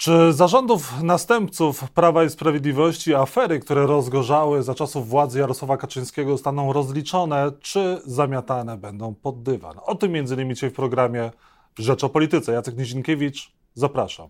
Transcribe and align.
Czy 0.00 0.32
zarządów 0.32 1.02
następców 1.02 1.90
Prawa 1.90 2.24
i 2.24 2.30
Sprawiedliwości 2.30 3.14
afery, 3.14 3.60
które 3.60 3.86
rozgorzały 3.86 4.62
za 4.62 4.74
czasów 4.74 5.08
władzy 5.08 5.38
Jarosława 5.38 5.76
Kaczyńskiego, 5.76 6.30
zostaną 6.30 6.72
rozliczone, 6.72 7.52
czy 7.60 8.00
zamiatane 8.04 8.76
będą 8.76 9.14
pod 9.14 9.42
dywan? 9.42 9.76
O 9.86 9.94
tym 9.94 10.12
między 10.12 10.34
innymi 10.34 10.54
dzisiaj 10.54 10.70
w 10.70 10.72
programie 10.72 11.30
Rzecz 11.78 12.04
o 12.04 12.08
Polityce. 12.08 12.52
Jacek 12.52 12.76
Nizinkiewicz, 12.76 13.52
zapraszam. 13.74 14.28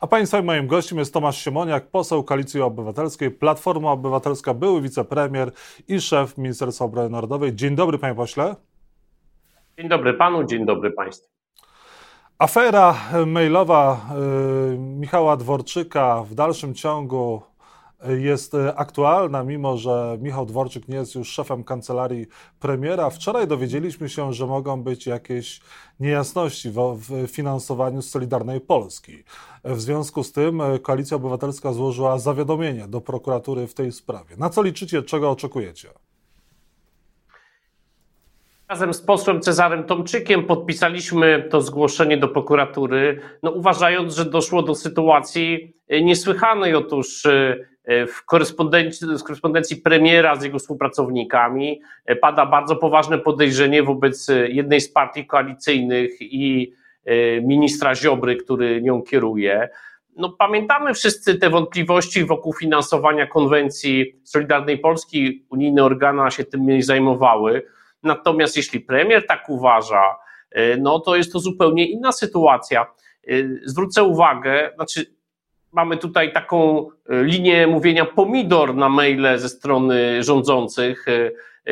A 0.00 0.06
Państwa 0.06 0.42
moim 0.42 0.66
gościem 0.66 0.98
jest 0.98 1.14
Tomasz 1.14 1.44
Siemoniak, 1.44 1.90
poseł 1.90 2.24
Koalicji 2.24 2.60
Obywatelskiej, 2.60 3.30
Platforma 3.30 3.90
Obywatelska, 3.90 4.54
były 4.54 4.82
wicepremier 4.82 5.52
i 5.88 6.00
szef 6.00 6.38
Ministerstwa 6.38 6.84
Obrony 6.84 7.10
Narodowej. 7.10 7.54
Dzień 7.54 7.76
dobry, 7.76 7.98
panie 7.98 8.14
pośle. 8.14 8.56
Dzień 9.78 9.88
dobry 9.88 10.14
panu, 10.14 10.44
dzień 10.44 10.66
dobry 10.66 10.90
państwu. 10.90 11.33
Afera 12.38 12.94
mailowa 13.26 14.00
y, 14.74 14.78
Michała 14.78 15.36
Dworczyka 15.36 16.22
w 16.22 16.34
dalszym 16.34 16.74
ciągu 16.74 17.42
jest 18.08 18.56
aktualna, 18.76 19.44
mimo 19.44 19.76
że 19.76 20.18
Michał 20.20 20.46
Dworczyk 20.46 20.88
nie 20.88 20.96
jest 20.96 21.14
już 21.14 21.28
szefem 21.28 21.64
kancelarii 21.64 22.26
premiera. 22.60 23.10
Wczoraj 23.10 23.46
dowiedzieliśmy 23.46 24.08
się, 24.08 24.32
że 24.32 24.46
mogą 24.46 24.82
być 24.82 25.06
jakieś 25.06 25.60
niejasności 26.00 26.70
w 26.74 27.26
finansowaniu 27.28 28.02
Solidarnej 28.02 28.60
Polski. 28.60 29.24
W 29.64 29.80
związku 29.80 30.24
z 30.24 30.32
tym 30.32 30.62
Koalicja 30.82 31.16
Obywatelska 31.16 31.72
złożyła 31.72 32.18
zawiadomienie 32.18 32.88
do 32.88 33.00
prokuratury 33.00 33.66
w 33.66 33.74
tej 33.74 33.92
sprawie. 33.92 34.36
Na 34.36 34.50
co 34.50 34.62
liczycie, 34.62 35.02
czego 35.02 35.30
oczekujecie? 35.30 35.88
Razem 38.68 38.94
z 38.94 39.02
posłem 39.02 39.40
Cezarem 39.40 39.84
Tomczykiem 39.84 40.44
podpisaliśmy 40.44 41.48
to 41.50 41.60
zgłoszenie 41.60 42.16
do 42.16 42.28
prokuratury, 42.28 43.20
no 43.42 43.50
uważając, 43.50 44.14
że 44.14 44.24
doszło 44.24 44.62
do 44.62 44.74
sytuacji 44.74 45.74
e, 45.88 46.02
niesłychanej. 46.02 46.74
Otóż 46.74 47.26
e, 47.26 48.06
w 48.06 48.24
korespondencji, 48.24 49.08
korespondencji 49.24 49.76
premiera 49.76 50.36
z 50.36 50.44
jego 50.44 50.58
współpracownikami 50.58 51.80
e, 52.06 52.16
pada 52.16 52.46
bardzo 52.46 52.76
poważne 52.76 53.18
podejrzenie 53.18 53.82
wobec 53.82 54.30
jednej 54.48 54.80
z 54.80 54.92
partii 54.92 55.26
koalicyjnych 55.26 56.10
i 56.20 56.72
ministra 57.42 57.94
Ziobry, 57.94 58.36
który 58.36 58.82
nią 58.82 59.02
kieruje. 59.02 59.68
No, 60.16 60.28
pamiętamy 60.38 60.94
wszyscy 60.94 61.34
te 61.34 61.50
wątpliwości 61.50 62.24
wokół 62.24 62.52
finansowania 62.52 63.26
konwencji 63.26 64.20
Solidarnej 64.22 64.78
Polski. 64.78 65.44
Unijne 65.50 65.84
organa 65.84 66.30
się 66.30 66.44
tym 66.44 66.66
nie 66.66 66.82
zajmowały. 66.82 67.62
Natomiast 68.04 68.56
jeśli 68.56 68.80
premier 68.80 69.26
tak 69.26 69.48
uważa, 69.48 70.16
e, 70.50 70.76
no 70.76 71.00
to 71.00 71.16
jest 71.16 71.32
to 71.32 71.38
zupełnie 71.38 71.86
inna 71.86 72.12
sytuacja. 72.12 72.82
E, 72.82 73.32
zwrócę 73.64 74.02
uwagę, 74.02 74.70
znaczy 74.74 75.14
mamy 75.72 75.96
tutaj 75.96 76.32
taką 76.32 76.88
e, 77.08 77.24
linię 77.24 77.66
mówienia 77.66 78.04
pomidor 78.04 78.74
na 78.74 78.88
maile 78.88 79.38
ze 79.38 79.48
strony 79.48 80.22
rządzących, 80.22 81.06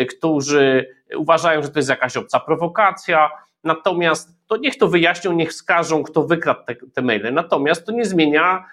którzy 0.08 0.94
uważają, 1.16 1.62
że 1.62 1.68
to 1.68 1.78
jest 1.78 1.88
jakaś 1.88 2.16
obca 2.16 2.40
prowokacja. 2.40 3.30
Natomiast 3.64 4.28
to 4.46 4.56
niech 4.56 4.78
to 4.78 4.88
wyjaśnią, 4.88 5.32
niech 5.32 5.50
wskażą, 5.50 6.02
kto 6.02 6.22
wykradł 6.22 6.60
te, 6.66 6.74
te 6.74 7.02
maile. 7.02 7.34
Natomiast 7.34 7.86
to 7.86 7.92
nie 7.92 8.04
zmienia 8.04 8.64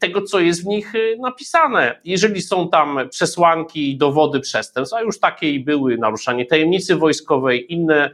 tego, 0.00 0.22
co 0.22 0.40
jest 0.40 0.62
w 0.62 0.66
nich 0.66 0.92
napisane. 1.18 2.00
Jeżeli 2.04 2.42
są 2.42 2.68
tam 2.68 3.00
przesłanki 3.10 3.90
i 3.90 3.96
dowody 3.96 4.40
przestępstw, 4.40 4.94
a 4.94 5.02
już 5.02 5.20
takie 5.20 5.60
były, 5.60 5.98
naruszanie 5.98 6.46
tajemnicy 6.46 6.96
wojskowej, 6.96 7.72
inne, 7.72 8.10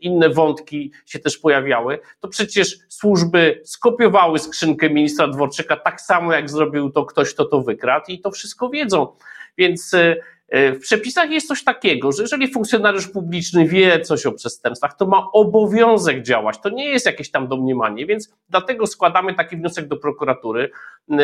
inne 0.00 0.28
wątki 0.28 0.92
się 1.06 1.18
też 1.18 1.38
pojawiały, 1.38 1.98
to 2.20 2.28
przecież 2.28 2.78
służby 2.88 3.60
skopiowały 3.64 4.38
skrzynkę 4.38 4.90
ministra 4.90 5.28
Dworczyka 5.28 5.76
tak 5.76 6.00
samo, 6.00 6.32
jak 6.32 6.50
zrobił 6.50 6.90
to 6.90 7.04
ktoś, 7.04 7.34
kto 7.34 7.44
to 7.44 7.62
wykradł 7.62 8.04
i 8.08 8.20
to 8.20 8.30
wszystko 8.30 8.68
wiedzą. 8.68 9.16
Więc 9.58 9.94
E, 9.94 10.16
w 10.52 10.78
przepisach 10.80 11.30
jest 11.30 11.48
coś 11.48 11.64
takiego, 11.64 12.12
że 12.12 12.22
jeżeli 12.22 12.52
funkcjonariusz 12.52 13.08
publiczny 13.08 13.66
wie 13.66 14.00
coś 14.00 14.26
o 14.26 14.32
przestępstwach, 14.32 14.96
to 14.96 15.06
ma 15.06 15.26
obowiązek 15.32 16.22
działać. 16.22 16.58
To 16.60 16.68
nie 16.68 16.90
jest 16.90 17.06
jakieś 17.06 17.30
tam 17.30 17.48
domniemanie, 17.48 18.06
więc 18.06 18.34
dlatego 18.48 18.86
składamy 18.86 19.34
taki 19.34 19.56
wniosek 19.56 19.88
do 19.88 19.96
prokuratury. 19.96 20.70
E, 21.10 21.16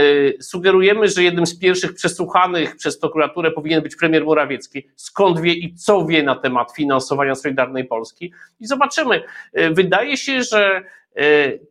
sugerujemy, 0.42 1.08
że 1.08 1.22
jednym 1.22 1.46
z 1.46 1.58
pierwszych 1.58 1.94
przesłuchanych 1.94 2.76
przez 2.76 2.98
prokuraturę 2.98 3.50
powinien 3.50 3.82
być 3.82 3.96
premier 3.96 4.24
Morawiecki. 4.24 4.88
Skąd 4.96 5.40
wie 5.40 5.52
i 5.52 5.74
co 5.74 6.06
wie 6.06 6.22
na 6.22 6.34
temat 6.34 6.72
finansowania 6.72 7.34
Solidarnej 7.34 7.84
Polski? 7.84 8.32
I 8.60 8.66
zobaczymy. 8.66 9.22
E, 9.52 9.70
wydaje 9.70 10.16
się, 10.16 10.42
że 10.42 10.82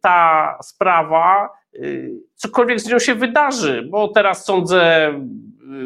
ta 0.01 0.57
sprawa, 0.61 1.49
cokolwiek 2.35 2.79
z 2.79 2.87
nią 2.87 2.99
się 2.99 3.15
wydarzy, 3.15 3.87
bo 3.89 4.07
teraz 4.07 4.45
sądzę, 4.45 5.13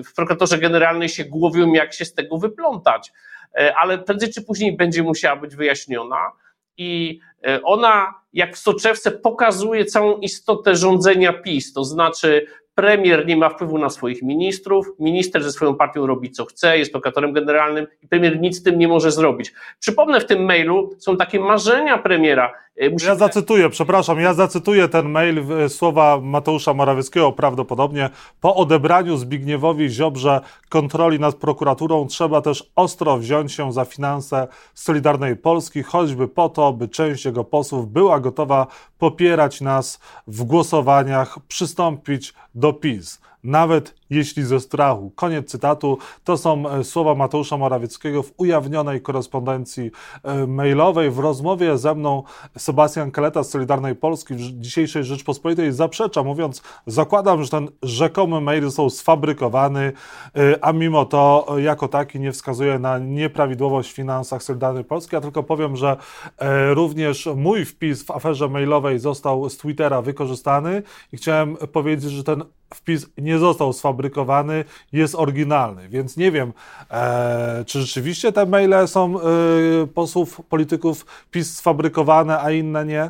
w 0.06 0.14
prokuratorze 0.14 0.58
generalnej 0.58 1.09
się 1.09 1.25
głowią, 1.25 1.74
jak 1.74 1.94
się 1.94 2.06
z 2.06 2.14
tego 2.14 2.38
wyplątać, 2.38 3.12
e, 3.56 3.75
ale 3.75 3.97
prędzej 3.97 4.34
czy 4.34 4.42
później 4.42 4.78
będzie 4.78 5.03
musiała 5.03 5.36
być 5.36 5.56
wyjaśniona 5.56 6.31
i 6.78 7.19
e, 7.47 7.62
ona, 7.64 8.14
jak 8.34 8.56
w 8.56 8.59
soczewce, 8.59 9.12
pokazuje 9.12 9.86
całą 9.86 10.18
istotę 10.18 10.75
rządzenia 10.75 11.34
PiS, 11.34 11.74
to 11.74 11.86
znaczy 11.86 12.47
premier 12.81 13.28
nie 13.28 13.38
ma 13.38 13.50
wpływu 13.50 13.78
na 13.78 13.90
swoich 13.90 14.22
ministrów, 14.22 14.88
minister 15.00 15.44
ze 15.44 15.52
swoją 15.52 15.75
partią 15.75 16.08
robi 16.08 16.31
co 16.31 16.46
chce, 16.46 16.78
jest 16.78 16.92
prokuratorem 16.92 17.34
generalnym 17.34 17.88
i 18.03 18.08
premier 18.08 18.40
nic 18.40 18.58
z 18.58 18.64
tym 18.64 18.80
nie 18.80 18.88
może 18.88 19.12
zrobić. 19.12 19.53
Przypomnę, 19.80 20.19
w 20.19 20.25
tym 20.25 20.46
mailu 20.46 20.90
są 20.97 21.18
takie 21.18 21.40
marzenia 21.40 21.97
premiera. 21.97 22.53
E, 22.75 22.90
Musimy... 22.90 23.09
Ja 23.09 23.16
zacytuję, 23.16 23.69
przepraszam, 23.69 24.19
ja 24.19 24.34
zacytuję 24.34 24.88
ten 24.88 25.09
mail, 25.09 25.44
słowa 25.68 26.19
Mateusza 26.24 26.74
Morawieckiego 26.74 27.31
prawdopodobnie. 27.31 28.09
Po 28.42 28.56
odebraniu 28.56 29.18
Zbigniewowi 29.18 29.90
Ziobrze 29.90 30.42
kontroli 30.69 31.19
nad 31.19 31.36
prokuraturą 31.36 32.08
trzeba 32.08 32.42
też 32.42 32.72
ostro 32.75 33.18
wziąć 33.18 33.53
się 33.53 33.74
za 33.74 33.86
finanse 33.86 34.48
Solidarnej 34.74 35.36
Polski, 35.36 35.84
choćby 35.84 36.28
po 36.28 36.50
to, 36.50 36.74
by 36.74 36.88
część 36.88 37.25
jego 37.25 37.44
posłów 37.44 37.92
była 37.92 38.19
gotowa 38.19 38.68
popierać 39.00 39.62
nas 39.62 40.00
w 40.28 40.44
głosowaniach, 40.44 41.40
przystąpić 41.48 42.34
do 42.56 42.70
PiS. 42.73 43.19
Nawet 43.43 43.93
jeśli 44.11 44.44
ze 44.44 44.59
strachu. 44.59 45.11
Koniec 45.16 45.49
cytatu. 45.49 45.97
To 46.23 46.38
są 46.38 46.69
e, 46.69 46.83
słowa 46.83 47.16
Mateusza 47.16 47.57
Morawieckiego 47.57 48.23
w 48.23 48.33
ujawnionej 48.38 49.01
korespondencji 49.01 49.91
e, 50.23 50.47
mailowej. 50.47 51.11
W 51.11 51.19
rozmowie 51.19 51.77
ze 51.77 51.95
mną 51.95 52.23
Sebastian 52.57 53.11
Kaleta 53.11 53.44
z 53.44 53.50
Solidarnej 53.50 53.95
Polski 53.95 54.33
w 54.33 54.39
dzisiejszej 54.39 55.03
Rzeczpospolitej 55.03 55.71
zaprzecza, 55.71 56.23
mówiąc, 56.23 56.61
zakładam, 56.88 57.44
że 57.44 57.50
ten 57.50 57.69
rzekomy 57.83 58.41
mail 58.41 58.63
został 58.63 58.89
sfabrykowany, 58.89 59.94
e, 60.35 60.66
a 60.66 60.73
mimo 60.73 61.05
to 61.05 61.47
jako 61.57 61.88
taki 61.88 62.19
nie 62.19 62.31
wskazuje 62.31 62.79
na 62.79 63.00
nieprawidłowość 63.00 63.91
w 63.91 63.95
finansach 63.95 64.44
Solidarnej 64.44 64.83
Polski. 64.83 65.16
Ja 65.16 65.21
tylko 65.21 65.44
powiem, 65.44 65.75
że 65.77 65.97
również 66.73 67.29
mój 67.35 67.66
wpis 67.66 68.03
w 68.03 68.11
aferze 68.11 68.50
mailowej 68.50 69.00
został 69.00 69.50
z 69.50 69.57
Twittera 69.57 70.01
wykorzystany 70.01 70.83
i 71.13 71.17
chciałem 71.17 71.57
powiedzieć, 71.57 72.11
że 72.11 72.23
ten 72.23 72.44
wpis 72.73 73.09
nie 73.17 73.38
został 73.38 73.73
sfabrykowany, 73.73 74.00
jest 74.94 75.16
oryginalny, 75.16 75.89
więc 75.89 76.17
nie 76.17 76.31
wiem, 76.31 76.53
e, 76.91 77.63
czy 77.67 77.79
rzeczywiście 77.79 78.31
te 78.31 78.45
maile 78.45 78.88
są 78.88 79.19
e, 79.19 79.23
posłów, 79.88 80.41
polityków 80.50 81.06
PiS 81.31 81.57
sfabrykowane, 81.57 82.39
a 82.39 82.51
inne 82.51 82.85
nie? 82.85 83.09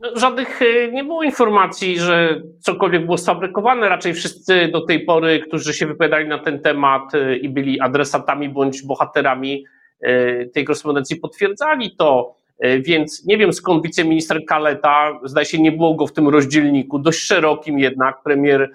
No, 0.00 0.08
żadnych 0.16 0.62
e, 0.62 0.92
nie 0.92 1.04
było 1.04 1.22
informacji, 1.22 1.98
że 1.98 2.42
cokolwiek 2.60 3.04
było 3.04 3.18
sfabrykowane. 3.18 3.88
Raczej 3.88 4.14
wszyscy 4.14 4.68
do 4.68 4.80
tej 4.80 5.04
pory, 5.04 5.40
którzy 5.40 5.74
się 5.74 5.86
wypowiadali 5.86 6.28
na 6.28 6.38
ten 6.38 6.60
temat 6.60 7.14
e, 7.14 7.36
i 7.36 7.48
byli 7.48 7.80
adresatami 7.80 8.48
bądź 8.48 8.82
bohaterami 8.82 9.64
e, 10.00 10.46
tej 10.46 10.64
korespondencji, 10.64 11.16
potwierdzali 11.16 11.96
to. 11.96 12.39
E, 12.60 12.80
więc 12.80 13.26
nie 13.26 13.38
wiem 13.38 13.52
skąd 13.52 13.82
wiceminister 13.82 14.44
Kaleta, 14.44 15.20
zdaje 15.24 15.46
się 15.46 15.62
nie 15.62 15.72
było 15.72 15.94
go 15.94 16.06
w 16.06 16.12
tym 16.12 16.28
rozdzielniku, 16.28 16.98
dość 16.98 17.18
szerokim 17.18 17.78
jednak, 17.78 18.22
premier 18.22 18.70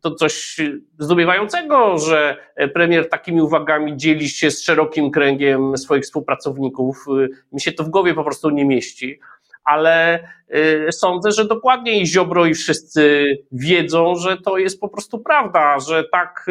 to 0.00 0.14
coś 0.14 0.56
zdumiewającego, 0.98 1.98
że 1.98 2.36
premier 2.74 3.08
takimi 3.08 3.42
uwagami 3.42 3.96
dzieli 3.96 4.28
się 4.28 4.50
z 4.50 4.62
szerokim 4.62 5.10
kręgiem 5.10 5.78
swoich 5.78 6.02
współpracowników. 6.02 7.04
E, 7.08 7.28
mi 7.52 7.60
się 7.60 7.72
to 7.72 7.84
w 7.84 7.88
głowie 7.88 8.14
po 8.14 8.24
prostu 8.24 8.50
nie 8.50 8.64
mieści, 8.64 9.20
ale 9.64 10.24
e, 10.48 10.92
sądzę, 10.92 11.32
że 11.32 11.44
dokładnie 11.44 12.00
i 12.00 12.06
Ziobro 12.06 12.46
i 12.46 12.54
wszyscy 12.54 13.24
wiedzą, 13.52 14.14
że 14.14 14.36
to 14.36 14.58
jest 14.58 14.80
po 14.80 14.88
prostu 14.88 15.18
prawda, 15.18 15.78
że 15.80 16.04
tak 16.12 16.46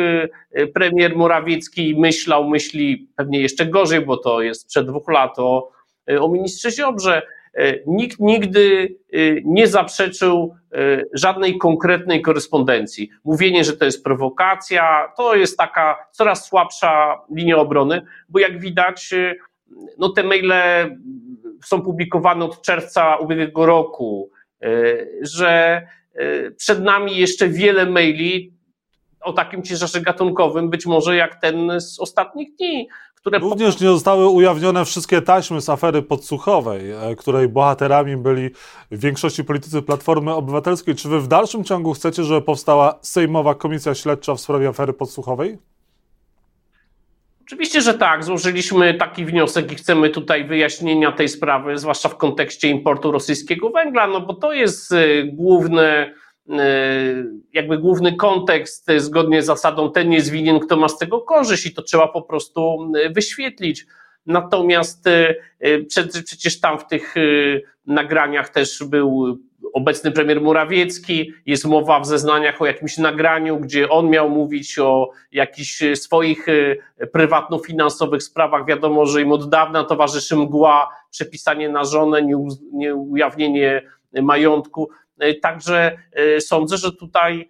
premier 0.74 1.16
Morawiecki 1.16 1.96
myślał, 2.00 2.50
myśli 2.50 3.10
pewnie 3.16 3.42
jeszcze 3.42 3.66
gorzej, 3.66 4.02
bo 4.02 4.18
to 4.18 4.42
jest 4.42 4.68
przed 4.68 4.88
dwóch 4.88 5.10
lat 5.12 5.40
o 5.40 5.77
E, 5.77 5.77
o 6.20 6.30
ministrze 6.30 6.72
Ziobrze. 6.72 7.22
E, 7.58 7.80
nikt 7.88 8.20
nigdy 8.20 8.96
e, 9.14 9.18
nie 9.46 9.68
zaprzeczył 9.68 10.56
żadnej 11.14 11.58
konkretnej 11.58 12.22
korespondencji. 12.22 13.10
Mówienie, 13.24 13.64
że 13.64 13.78
to 13.78 13.86
jest 13.86 14.04
prowokacja, 14.04 15.12
to 15.18 15.36
jest 15.36 15.58
taka 15.58 16.08
coraz 16.12 16.48
słabsza 16.48 17.22
linia 17.36 17.58
obrony, 17.58 18.02
bo 18.30 18.40
jak 18.40 18.60
widać, 18.60 19.14
no 19.98 20.10
te 20.10 20.24
maile 20.24 20.54
są 21.66 21.82
publikowane 21.82 22.46
od 22.46 22.62
czerwca 22.62 23.16
ubiegłego 23.16 23.66
roku, 23.66 24.32
że 25.22 25.82
przed 26.58 26.84
nami 26.84 27.18
jeszcze 27.18 27.48
wiele 27.48 27.86
maili 27.86 28.54
o 29.22 29.34
takim 29.34 29.64
ciężarze 29.64 30.02
gatunkowym, 30.02 30.70
być 30.70 30.86
może 30.86 31.16
jak 31.16 31.42
ten 31.42 31.82
z 31.82 32.00
ostatnich 32.00 32.56
dni, 32.56 32.88
które... 33.28 33.40
Również 33.40 33.80
nie 33.80 33.88
zostały 33.88 34.28
ujawnione 34.28 34.86
wszystkie 34.86 35.22
taśmy 35.22 35.62
z 35.62 35.70
afery 35.70 36.02
podsłuchowej, 36.02 36.92
e, 36.92 37.16
której 37.16 37.48
bohaterami 37.48 38.18
byli 38.18 38.50
w 38.92 39.00
większości 39.00 39.44
politycy 39.44 39.82
Platformy 39.82 40.34
Obywatelskiej. 40.34 40.96
Czy 40.96 41.10
wy 41.10 41.20
w 41.20 41.28
dalszym 41.28 41.64
ciągu 41.64 41.94
chcecie, 41.94 42.24
żeby 42.24 42.42
powstała 42.42 43.00
Sejmowa 43.02 43.56
Komisja 43.56 43.96
Śledcza 43.96 44.36
w 44.36 44.40
sprawie 44.40 44.68
afery 44.68 44.94
podsłuchowej? 44.94 45.58
Oczywiście, 47.42 47.82
że 47.82 47.94
tak. 47.94 48.24
Złożyliśmy 48.24 48.94
taki 48.94 49.26
wniosek 49.26 49.72
i 49.72 49.76
chcemy 49.76 50.10
tutaj 50.10 50.46
wyjaśnienia 50.46 51.12
tej 51.12 51.30
sprawy, 51.30 51.78
zwłaszcza 51.78 52.10
w 52.10 52.18
kontekście 52.18 52.68
importu 52.68 53.12
rosyjskiego 53.12 53.70
węgla, 53.70 54.08
no 54.08 54.22
bo 54.22 54.34
to 54.34 54.54
jest 54.54 54.92
e, 54.92 55.24
główne 55.24 56.14
jakby 57.54 57.78
główny 57.78 58.16
kontekst 58.16 58.90
e, 58.90 59.00
zgodnie 59.00 59.42
z 59.42 59.46
zasadą 59.46 59.92
ten 59.92 60.12
jest 60.12 60.30
winien, 60.30 60.60
kto 60.60 60.78
ma 60.78 60.90
z 60.90 60.98
tego 60.98 61.22
korzyść 61.22 61.66
i 61.66 61.74
to 61.74 61.82
trzeba 61.82 62.08
po 62.08 62.22
prostu 62.22 62.92
e, 63.04 63.10
wyświetlić. 63.10 63.86
Natomiast 64.26 65.06
przecież 65.88 66.60
tam 66.60 66.80
w 66.80 66.88
tych 66.88 67.16
nagraniach 67.86 68.50
też 68.50 68.84
był 68.84 69.40
obecny 69.74 70.12
premier 70.12 70.42
Morawiecki, 70.42 71.34
jest 71.46 71.66
mowa 71.66 72.00
w 72.00 72.06
zeznaniach 72.06 72.62
o 72.62 72.66
jakimś 72.66 72.98
nagraniu, 72.98 73.58
gdzie 73.58 73.90
on 73.90 74.10
miał 74.10 74.30
mówić 74.30 74.80
o 74.80 75.10
jakichś 75.32 75.84
swoich 75.96 76.46
prywatno-finansowych 77.12 78.24
sprawach. 78.24 78.66
Wiadomo, 78.66 79.06
że 79.06 79.22
im 79.22 79.32
od 79.32 79.50
dawna 79.50 79.84
towarzyszy 79.84 80.36
mgła, 80.36 80.90
przepisanie 81.12 81.70
na 81.70 81.84
żonę, 81.84 82.22
nieujawnienie 82.74 83.82
majątku. 84.22 84.90
Także 85.42 85.98
e, 86.14 86.42
sądzę, 86.42 86.78
że 86.78 86.92
tutaj 86.92 87.50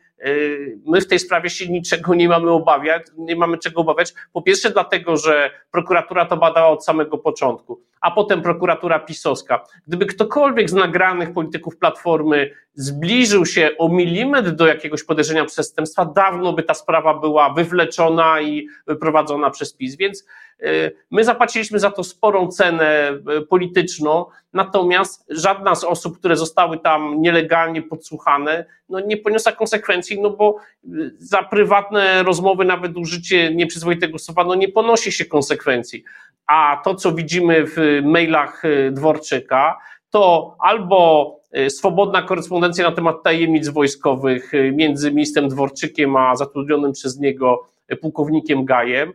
my 0.86 1.02
w 1.02 1.08
tej 1.08 1.20
sprawie 1.20 1.50
się 1.50 1.68
niczego 1.68 2.16
nie 2.16 2.30
mamy 2.30 2.52
obawiać, 2.52 3.04
nie 3.18 3.36
mamy 3.36 3.58
czego 3.58 3.82
obawiać. 3.82 4.14
Po 4.34 4.42
pierwsze 4.42 4.72
dlatego, 4.72 5.18
że 5.18 5.52
prokuratura 5.72 6.26
to 6.26 6.38
badała 6.38 6.68
od 6.68 6.86
samego 6.86 7.18
początku, 7.18 7.82
a 8.02 8.12
potem 8.12 8.42
prokuratura 8.42 9.00
pisowska. 9.00 9.64
Gdyby 9.88 10.06
ktokolwiek 10.06 10.70
z 10.70 10.74
nagranych 10.74 11.34
polityków 11.34 11.78
Platformy 11.78 12.52
zbliżył 12.74 13.46
się 13.46 13.72
o 13.78 13.90
milimetr 13.90 14.52
do 14.52 14.68
jakiegoś 14.68 15.04
podejrzenia 15.04 15.46
przestępstwa, 15.46 16.06
dawno 16.06 16.54
by 16.54 16.64
ta 16.64 16.74
sprawa 16.74 17.14
była 17.14 17.54
wywleczona 17.54 18.42
i 18.42 18.68
prowadzona 19.02 19.50
przez 19.50 19.74
PiS. 19.74 19.96
Więc 19.96 20.26
y, 20.62 20.96
my 21.12 21.24
zapłaciliśmy 21.24 21.80
za 21.80 21.92
to 21.92 22.04
sporą 22.04 22.48
cenę 22.48 23.20
y, 23.38 23.42
polityczną, 23.42 24.26
natomiast 24.54 25.26
żadna 25.30 25.76
z 25.76 25.84
osób, 25.84 26.20
które 26.20 26.36
zostały 26.36 26.80
tam 26.80 27.22
nielegalnie 27.22 27.82
podsłuchane, 27.82 28.66
no 28.90 29.00
nie 29.00 29.18
poniosła 29.18 29.52
konsekwencji, 29.52 30.07
no 30.16 30.30
bo 30.30 30.56
y, 30.86 31.16
za 31.20 31.44
prywatne 31.44 32.24
rozmowy, 32.24 32.66
nawet 32.66 32.98
użycie 32.98 33.56
nieprzyzwoitego 33.56 34.20
słowa, 34.20 34.44
no 34.44 34.56
nie 34.56 34.68
ponosi 34.68 35.12
się 35.12 35.26
konsekwencji. 35.26 36.04
A 36.48 36.82
to, 36.84 36.96
co 36.96 37.12
widzimy 37.12 37.66
w 37.66 38.02
mailach 38.04 38.64
Dworczyka, 38.92 39.78
to 40.10 40.56
albo 40.60 41.38
Y, 41.56 41.70
swobodna 41.70 42.22
korespondencja 42.22 42.90
na 42.90 42.96
temat 42.96 43.24
tajemnic 43.24 43.70
wojskowych 43.70 44.54
y, 44.54 44.72
między 44.76 45.12
ministrem 45.12 45.50
Dworczykiem 45.50 46.16
a 46.16 46.36
zatrudnionym 46.36 46.92
przez 46.92 47.20
niego 47.20 47.68
y, 47.92 47.96
pułkownikiem 47.96 48.66
Gajem. 48.66 49.14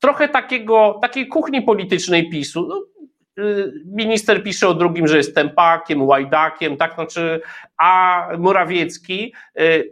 Trochę 0.00 0.28
takiego, 0.28 0.98
takiej 1.02 1.28
kuchni 1.28 1.62
politycznej 1.62 2.30
PiSu. 2.30 2.66
No, 2.68 2.84
minister 3.86 4.42
pisze 4.42 4.68
o 4.68 4.74
drugim, 4.74 5.08
że 5.08 5.16
jest 5.16 5.34
tempakiem, 5.34 6.02
łajdakiem, 6.02 6.76
tak, 6.76 6.94
znaczy, 6.94 7.40
a 7.76 8.28
Morawiecki 8.38 9.34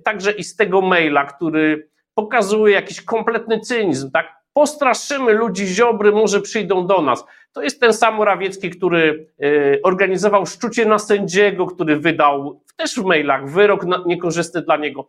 także 0.04 0.32
i 0.32 0.44
z 0.44 0.56
tego 0.56 0.80
maila, 0.80 1.24
który 1.24 1.88
pokazuje 2.14 2.74
jakiś 2.74 3.00
kompletny 3.00 3.60
cynizm, 3.60 4.10
tak, 4.10 4.40
postraszymy 4.52 5.32
ludzi 5.32 5.66
Ziobry, 5.66 6.12
może 6.12 6.40
przyjdą 6.40 6.86
do 6.86 7.02
nas. 7.02 7.24
To 7.52 7.62
jest 7.62 7.80
ten 7.80 7.92
sam 7.92 8.14
Morawiecki, 8.14 8.70
który 8.70 9.26
e, 9.42 9.46
organizował 9.82 10.46
szczucie 10.46 10.86
na 10.86 10.98
sędziego, 10.98 11.66
który 11.66 11.96
wydał 11.96 12.60
też 12.76 12.94
w 12.94 13.04
mailach 13.04 13.50
wyrok 13.50 14.06
niekorzystny 14.06 14.62
dla 14.62 14.76
niego. 14.76 15.08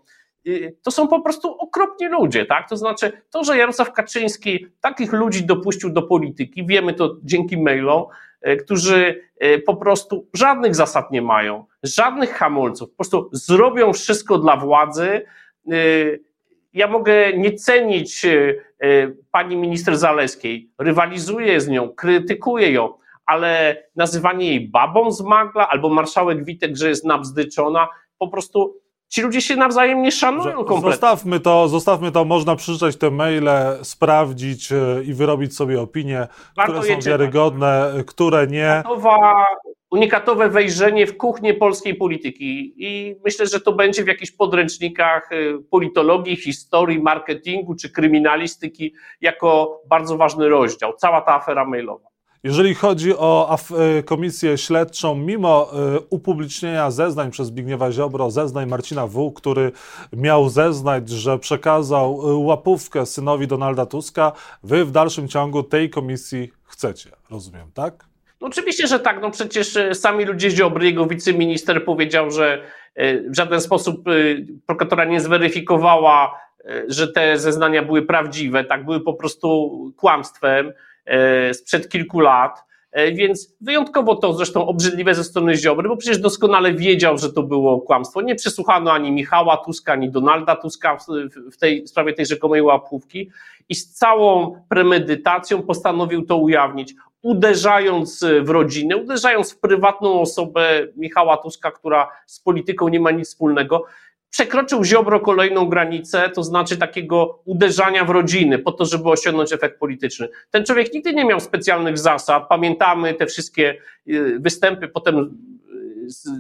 To 0.84 0.92
są 0.92 1.08
po 1.08 1.22
prostu 1.22 1.58
okropni 1.58 2.08
ludzie, 2.08 2.46
tak? 2.46 2.70
To 2.70 2.78
znaczy, 2.78 3.12
to, 3.30 3.44
że 3.44 3.58
Jarosław 3.58 3.94
Kaczyński 3.94 4.68
takich 4.82 5.14
ludzi 5.14 5.46
dopuścił 5.46 5.90
do 5.90 6.02
polityki, 6.02 6.66
wiemy 6.66 6.94
to 6.94 7.18
dzięki 7.24 7.58
mailom, 7.58 8.06
e, 8.42 8.56
którzy 8.56 9.24
e, 9.40 9.60
po 9.60 9.76
prostu 9.76 10.28
żadnych 10.34 10.76
zasad 10.76 11.12
nie 11.12 11.22
mają, 11.22 11.66
żadnych 11.84 12.34
hamulców, 12.34 12.90
po 12.90 12.96
prostu 12.96 13.30
zrobią 13.32 13.94
wszystko 13.94 14.38
dla 14.38 14.58
władzy. 14.58 15.26
Ja 16.74 16.88
mogę 16.88 17.34
nie 17.38 17.54
cenić 17.54 18.26
E, 18.82 19.12
pani 19.32 19.58
minister 19.58 19.98
Zaleskiej, 19.98 20.70
rywalizuje 20.80 21.62
z 21.62 21.68
nią, 21.68 21.90
krytykuje 21.90 22.72
ją, 22.72 22.94
ale 23.26 23.84
nazywanie 23.96 24.48
jej 24.48 24.70
babą 24.70 25.12
z 25.12 25.22
magla 25.22 25.70
albo 25.70 25.90
marszałek 25.90 26.46
Witek, 26.46 26.76
że 26.76 26.90
jest 26.90 27.06
nabzdyczona, 27.06 27.88
po 28.18 28.28
prostu 28.28 28.76
ci 29.12 29.22
ludzie 29.22 29.42
się 29.42 29.56
nawzajem 29.56 30.02
nie 30.02 30.12
szanują 30.12 30.64
kompletnie. 30.64 30.92
Zostawmy 30.92 31.40
to, 31.40 31.68
zostawmy 31.68 32.12
to, 32.12 32.26
można 32.26 32.56
przeczytać 32.56 32.98
te 32.98 33.12
maile, 33.12 33.50
sprawdzić 33.84 34.72
e, 34.72 35.04
i 35.04 35.14
wyrobić 35.14 35.56
sobie 35.56 35.82
opinie, 35.82 36.28
Warto 36.58 36.74
które 36.74 36.96
są 36.96 37.10
wiarygodne, 37.10 37.94
które 38.08 38.48
nie. 38.48 38.84
Nowa 38.86 39.46
unikatowe 39.92 40.50
wejrzenie 40.50 41.08
w 41.08 41.18
kuchnię 41.18 41.54
polskiej 41.54 41.96
polityki 41.96 42.74
i 42.78 43.16
myślę, 43.24 43.48
że 43.48 43.60
to 43.60 43.74
będzie 43.74 44.04
w 44.04 44.08
jakichś 44.08 44.32
podręcznikach 44.32 45.32
y, 45.32 45.64
politologii, 45.70 46.36
historii, 46.36 47.00
marketingu 47.00 47.76
czy 47.76 47.90
kryminalistyki 47.90 48.94
jako 49.22 49.82
bardzo 49.90 50.18
ważny 50.18 50.50
rozdział, 50.50 50.94
cała 50.94 51.22
ta 51.22 51.34
afera 51.34 51.66
mailowa. 51.66 52.11
Jeżeli 52.44 52.76
chodzi 52.76 53.18
o 53.18 53.58
y, 54.00 54.04
komisję 54.04 54.58
śledczą, 54.58 55.16
mimo 55.16 55.72
y, 55.96 56.00
upublicznienia 56.10 56.92
zeznań 56.92 57.32
przez 57.32 57.48
Zbigniewa 57.48 57.92
Ziobro, 57.92 58.32
zeznań 58.32 58.70
Marcina 58.70 59.08
W., 59.08 59.32
który 59.32 59.72
miał 60.14 60.50
zeznać, 60.50 61.10
że 61.10 61.40
przekazał 61.40 62.16
łapówkę 62.46 63.06
synowi 63.06 63.48
Donalda 63.48 63.86
Tuska, 63.86 64.32
wy 64.64 64.86
w 64.86 64.92
dalszym 64.92 65.28
ciągu 65.28 65.64
tej 65.64 65.90
komisji 65.90 66.52
chcecie, 66.64 67.10
rozumiem, 67.30 67.72
tak? 67.74 68.06
No 68.42 68.48
oczywiście, 68.48 68.88
że 68.88 69.00
tak. 69.00 69.22
No 69.22 69.32
przecież 69.32 69.78
e, 69.78 69.96
sami 69.96 70.26
ludzie 70.26 70.52
Ziobry, 70.52 70.86
jego 70.86 71.06
wiceminister 71.06 71.86
powiedział, 71.86 72.32
że 72.32 72.64
e, 72.96 73.30
w 73.30 73.36
żaden 73.36 73.62
sposób 73.62 74.08
e, 74.08 74.12
prokuratora 74.66 75.06
nie 75.06 75.22
zweryfikowała, 75.22 76.42
że 76.88 77.08
te 77.08 77.38
zeznania 77.38 77.84
były 77.84 78.02
prawdziwe, 78.02 78.64
tak, 78.64 78.86
były 78.86 79.00
po 79.00 79.14
prostu 79.14 79.72
kłamstwem 79.98 80.74
sprzed 81.54 81.90
kilku 81.90 82.20
lat. 82.20 82.64
Więc 83.14 83.56
wyjątkowo 83.62 84.16
to 84.16 84.34
zresztą 84.34 84.68
obrzydliwe 84.68 85.16
ze 85.16 85.24
strony 85.24 85.56
Ziobry, 85.56 85.90
bo 85.90 85.98
przecież 85.98 86.18
doskonale 86.18 86.74
wiedział, 86.74 87.18
że 87.18 87.34
to 87.34 87.44
było 87.44 87.82
kłamstwo. 87.82 88.22
Nie 88.22 88.36
przesłuchano 88.36 88.92
ani 88.92 89.12
Michała 89.12 89.58
Tuska, 89.58 89.94
ani 89.94 90.10
Donalda 90.10 90.56
Tuska 90.56 90.98
w 91.52 91.58
tej 91.58 91.84
w 91.84 91.90
sprawie 91.90 92.14
tej 92.14 92.26
rzekomej 92.26 92.62
łapówki 92.62 93.30
i 93.70 93.76
z 93.76 93.94
całą 93.94 94.56
premedytacją 94.70 95.62
postanowił 95.62 96.26
to 96.26 96.38
ujawnić 96.38 96.94
uderzając 97.22 98.26
w 98.42 98.50
rodzinę, 98.50 98.98
uderzając 98.98 99.54
w 99.54 99.60
prywatną 99.60 100.22
osobę 100.22 100.88
Michała 100.96 101.38
Tuska, 101.38 101.72
która 101.72 102.10
z 102.26 102.40
polityką 102.40 102.88
nie 102.88 103.00
ma 103.00 103.12
nic 103.12 103.28
wspólnego, 103.28 103.86
przekroczył 104.32 104.84
Ziobro 104.84 105.20
kolejną 105.20 105.66
granicę, 105.66 106.30
to 106.30 106.44
znaczy 106.44 106.78
takiego 106.78 107.42
uderzania 107.46 108.06
w 108.06 108.10
rodziny, 108.10 108.60
po 108.60 108.72
to, 108.72 108.86
żeby 108.86 109.10
osiągnąć 109.10 109.54
efekt 109.54 109.80
polityczny. 109.80 110.30
Ten 110.52 110.66
człowiek 110.66 110.94
nigdy 110.94 111.14
nie 111.14 111.26
miał 111.26 111.40
specjalnych 111.40 111.98
zasad. 111.98 112.48
Pamiętamy 112.50 113.14
te 113.14 113.26
wszystkie 113.26 113.78
y, 114.08 114.40
występy 114.40 114.88
potem 114.88 115.18
y, 115.18 115.28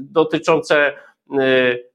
dotyczące 0.02 0.94
y, 1.32 1.91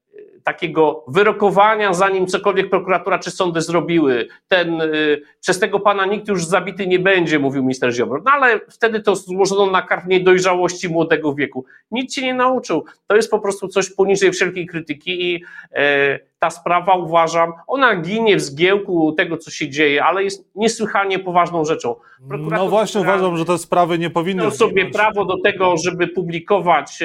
takiego 0.47 1.03
wyrokowania, 1.07 1.93
zanim 1.93 2.27
cokolwiek 2.27 2.69
prokuratura 2.69 3.19
czy 3.19 3.31
sądy 3.31 3.61
zrobiły. 3.61 4.27
Ten, 4.47 4.81
y, 4.81 5.21
przez 5.41 5.59
tego 5.59 5.79
pana 5.79 6.05
nikt 6.05 6.27
już 6.27 6.45
zabity 6.45 6.87
nie 6.87 6.99
będzie, 6.99 7.39
mówił 7.39 7.61
minister 7.61 7.93
Ziobro. 7.93 8.21
No 8.25 8.31
ale 8.31 8.59
wtedy 8.69 9.01
to 9.01 9.15
złożono 9.15 9.71
na 9.71 9.81
kartę 9.81 10.07
niedojrzałości 10.07 10.89
młodego 10.89 11.33
wieku. 11.33 11.65
Nic 11.91 12.13
się 12.13 12.21
nie 12.21 12.33
nauczył. 12.33 12.85
To 13.07 13.15
jest 13.15 13.31
po 13.31 13.39
prostu 13.39 13.67
coś 13.67 13.89
poniżej 13.89 14.31
wszelkiej 14.31 14.67
krytyki 14.67 15.33
i 15.33 15.43
e, 15.71 16.19
ta 16.39 16.49
sprawa 16.49 16.95
uważam, 16.95 17.53
ona 17.67 17.95
ginie 17.95 18.35
w 18.35 18.41
zgiełku 18.41 19.11
tego, 19.11 19.37
co 19.37 19.51
się 19.51 19.69
dzieje, 19.69 20.03
ale 20.03 20.23
jest 20.23 20.49
niesłychanie 20.55 21.19
poważną 21.19 21.65
rzeczą. 21.65 21.95
no 22.29 22.69
właśnie 22.69 23.01
uważam, 23.01 23.37
że 23.37 23.45
te 23.45 23.57
sprawy 23.57 23.99
nie 23.99 24.09
powinny... 24.09 24.51
sobie 24.51 24.85
prawo 24.85 25.25
do 25.25 25.41
tego, 25.41 25.77
żeby 25.77 26.07
publikować 26.07 27.03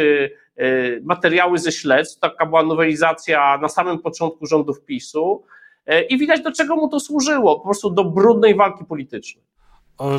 E, 0.51 0.51
materiały 1.02 1.58
ze 1.58 1.72
śledztw. 1.72 2.20
Taka 2.20 2.46
była 2.46 2.62
nowelizacja 2.62 3.58
na 3.58 3.68
samym 3.68 3.98
początku 3.98 4.46
rządów 4.46 4.84
PiSu. 4.84 5.44
E, 5.86 6.02
I 6.02 6.18
widać, 6.18 6.40
do 6.42 6.52
czego 6.52 6.76
mu 6.76 6.88
to 6.88 7.00
służyło. 7.00 7.56
Po 7.56 7.64
prostu 7.64 7.90
do 7.90 8.04
brudnej 8.04 8.54
walki 8.54 8.84
politycznej. 8.84 9.44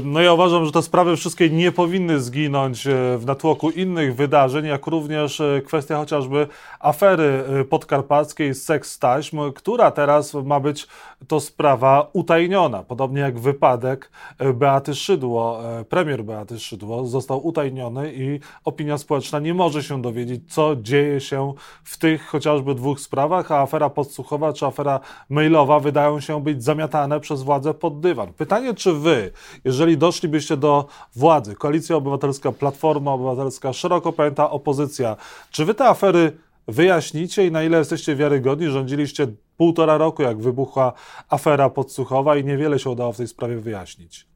No 0.03 0.21
ja 0.21 0.33
uważam, 0.33 0.65
że 0.65 0.71
te 0.71 0.81
sprawy 0.81 1.17
wszystkie 1.17 1.49
nie 1.49 1.71
powinny 1.71 2.19
zginąć 2.19 2.87
e, 2.87 3.17
w 3.17 3.25
natłoku 3.25 3.69
innych 3.69 4.15
wydarzeń, 4.15 4.65
jak 4.65 4.87
również 4.87 5.41
e, 5.41 5.61
kwestia 5.65 5.97
chociażby 5.97 6.47
afery 6.79 7.43
e, 7.61 7.65
podkarpackiej 7.65 8.53
z 8.53 8.65
seks 8.65 8.99
taśm, 8.99 9.39
która 9.55 9.91
teraz 9.91 10.33
ma 10.33 10.59
być 10.59 10.87
to 11.27 11.39
sprawa 11.39 12.09
utajniona. 12.13 12.83
Podobnie 12.83 13.21
jak 13.21 13.39
wypadek 13.39 14.11
Beaty 14.53 14.95
Szydło, 14.95 15.59
premier 15.89 16.23
Beaty 16.23 16.59
Szydło 16.59 17.05
został 17.05 17.47
utajniony 17.47 18.13
i 18.13 18.39
opinia 18.65 18.97
społeczna 18.97 19.39
nie 19.39 19.53
może 19.53 19.83
się 19.83 20.01
dowiedzieć, 20.01 20.53
co 20.53 20.75
dzieje 20.75 21.19
się 21.19 21.53
w 21.83 21.97
tych 21.97 22.27
chociażby 22.27 22.75
dwóch 22.75 22.99
sprawach, 22.99 23.51
a 23.51 23.61
afera 23.61 23.89
podsłuchowa 23.89 24.53
czy 24.53 24.65
afera 24.65 24.99
mailowa 25.29 25.79
wydają 25.79 26.19
się 26.19 26.43
być 26.43 26.63
zamiatane 26.63 27.19
przez 27.19 27.43
władze 27.43 27.73
pod 27.73 27.99
dywan. 27.99 28.33
Pytanie, 28.33 28.73
czy 28.73 28.93
wy, 28.93 29.31
jeżeli 29.65 29.72
doszlibyście 29.97 30.57
do 30.57 30.87
władzy, 31.15 31.55
Koalicja 31.55 31.95
Obywatelska, 31.95 32.51
Platforma 32.51 33.11
Obywatelska, 33.13 33.73
szeroko 33.73 34.13
pojęta 34.13 34.49
opozycja, 34.49 35.15
czy 35.51 35.65
wy 35.65 35.73
te 35.73 35.85
afery 35.85 36.31
wyjaśnicie 36.67 37.47
i 37.47 37.51
na 37.51 37.63
ile 37.63 37.77
jesteście 37.77 38.15
wiarygodni? 38.15 38.67
Rządziliście 38.67 39.27
półtora 39.57 39.97
roku, 39.97 40.23
jak 40.23 40.37
wybuchła 40.37 40.93
afera 41.29 41.69
podsłuchowa 41.69 42.37
i 42.37 42.43
niewiele 42.43 42.79
się 42.79 42.89
udało 42.89 43.13
w 43.13 43.17
tej 43.17 43.27
sprawie 43.27 43.55
wyjaśnić. 43.55 44.27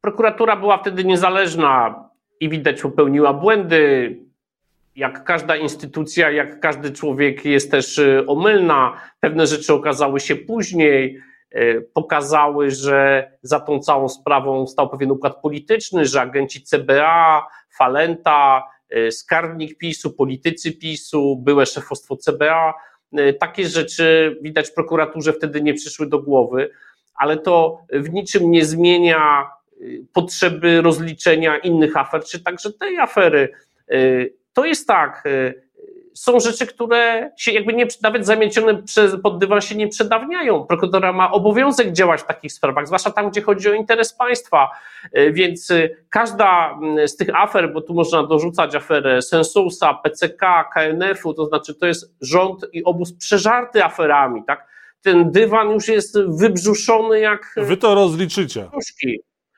Prokuratura 0.00 0.56
była 0.56 0.78
wtedy 0.78 1.04
niezależna 1.04 2.04
i 2.40 2.48
widać 2.48 2.82
popełniła 2.82 3.32
błędy. 3.32 4.16
Jak 4.96 5.24
każda 5.24 5.56
instytucja, 5.56 6.30
jak 6.30 6.60
każdy 6.60 6.90
człowiek 6.90 7.44
jest 7.44 7.70
też 7.70 7.98
y, 7.98 8.24
omylna. 8.26 8.96
Pewne 9.20 9.46
rzeczy 9.46 9.74
okazały 9.74 10.20
się 10.20 10.36
później. 10.36 11.20
E, 11.52 11.80
pokazały, 11.80 12.70
że 12.70 13.30
za 13.42 13.60
tą 13.60 13.80
całą 13.80 14.08
sprawą 14.08 14.66
stał 14.66 14.88
pewien 14.88 15.10
układ 15.10 15.40
polityczny, 15.42 16.06
że 16.06 16.20
agenci 16.20 16.62
CBA, 16.62 17.46
Falenta, 17.76 18.62
e, 18.90 19.10
skarbnik 19.10 19.78
PiSu, 19.78 20.10
politycy 20.10 20.72
PiSu, 20.72 21.36
byłe 21.36 21.66
szefostwo 21.66 22.16
CBA, 22.16 22.74
e, 23.12 23.32
takie 23.32 23.66
rzeczy 23.66 24.38
widać 24.42 24.70
prokuraturze 24.70 25.32
wtedy 25.32 25.62
nie 25.62 25.74
przyszły 25.74 26.06
do 26.06 26.18
głowy, 26.18 26.70
ale 27.14 27.36
to 27.36 27.78
w 27.92 28.10
niczym 28.10 28.50
nie 28.50 28.64
zmienia 28.64 29.50
potrzeby 30.12 30.82
rozliczenia 30.82 31.58
innych 31.58 31.96
afer, 31.96 32.24
czy 32.24 32.42
także 32.42 32.72
tej 32.72 32.98
afery. 32.98 33.48
To 34.52 34.64
jest 34.64 34.86
tak, 34.86 35.24
są 36.14 36.40
rzeczy, 36.40 36.66
które 36.66 37.30
się 37.36 37.52
jakby 37.52 37.72
nie, 37.72 37.86
nawet 38.02 38.26
zamiecione 38.26 38.82
przez, 38.82 39.16
pod 39.22 39.38
dywan 39.38 39.60
się 39.60 39.74
nie 39.74 39.88
przedawniają. 39.88 40.66
Prokuratura 40.66 41.12
ma 41.12 41.32
obowiązek 41.32 41.92
działać 41.92 42.20
w 42.20 42.26
takich 42.26 42.52
sprawach, 42.52 42.86
zwłaszcza 42.86 43.10
tam, 43.10 43.30
gdzie 43.30 43.42
chodzi 43.42 43.68
o 43.68 43.72
interes 43.72 44.12
państwa. 44.12 44.70
E, 45.12 45.32
więc 45.32 45.70
e, 45.70 45.88
każda 46.10 46.78
z 47.06 47.16
tych 47.16 47.40
afer, 47.40 47.72
bo 47.72 47.80
tu 47.80 47.94
można 47.94 48.26
dorzucać 48.26 48.74
aferę 48.74 49.22
Sensusa, 49.22 49.94
PCK, 49.94 50.70
KNF-u, 50.74 51.34
to 51.34 51.46
znaczy 51.46 51.74
to 51.74 51.86
jest 51.86 52.14
rząd 52.20 52.66
i 52.72 52.84
obóz 52.84 53.12
przeżarty 53.12 53.84
aferami, 53.84 54.44
tak? 54.46 54.72
Ten 55.02 55.30
dywan 55.30 55.70
już 55.70 55.88
jest 55.88 56.18
wybrzuszony 56.28 57.20
jak. 57.20 57.54
Wy 57.56 57.76
to 57.76 57.94
rozliczycie. 57.94 58.68